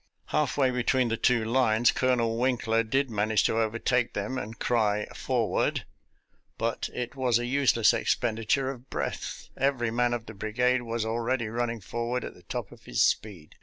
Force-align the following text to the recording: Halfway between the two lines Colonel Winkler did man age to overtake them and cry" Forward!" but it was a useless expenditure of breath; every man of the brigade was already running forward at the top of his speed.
Halfway 0.29 0.71
between 0.71 1.09
the 1.09 1.15
two 1.15 1.45
lines 1.45 1.91
Colonel 1.91 2.35
Winkler 2.39 2.81
did 2.81 3.11
man 3.11 3.31
age 3.31 3.43
to 3.43 3.61
overtake 3.61 4.15
them 4.15 4.35
and 4.35 4.57
cry" 4.57 5.05
Forward!" 5.15 5.85
but 6.57 6.89
it 6.91 7.15
was 7.15 7.37
a 7.37 7.45
useless 7.45 7.93
expenditure 7.93 8.71
of 8.71 8.89
breath; 8.89 9.49
every 9.55 9.91
man 9.91 10.15
of 10.15 10.25
the 10.25 10.33
brigade 10.33 10.81
was 10.81 11.05
already 11.05 11.49
running 11.49 11.81
forward 11.81 12.23
at 12.25 12.33
the 12.33 12.41
top 12.41 12.71
of 12.71 12.85
his 12.85 13.03
speed. 13.03 13.57